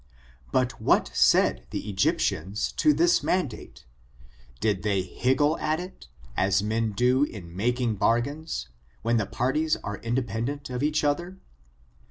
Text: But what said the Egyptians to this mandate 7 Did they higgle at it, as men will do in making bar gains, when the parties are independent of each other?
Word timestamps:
But 0.51 0.81
what 0.81 1.11
said 1.15 1.67
the 1.69 1.87
Egyptians 1.87 2.71
to 2.77 2.91
this 2.91 3.21
mandate 3.21 3.85
7 4.55 4.55
Did 4.59 4.81
they 4.81 5.03
higgle 5.03 5.59
at 5.59 5.79
it, 5.79 6.07
as 6.35 6.63
men 6.63 6.87
will 6.87 6.95
do 6.95 7.23
in 7.25 7.55
making 7.55 7.97
bar 7.97 8.19
gains, 8.19 8.67
when 9.03 9.17
the 9.17 9.27
parties 9.27 9.77
are 9.83 9.97
independent 9.99 10.71
of 10.71 10.81
each 10.81 11.03
other? 11.03 11.37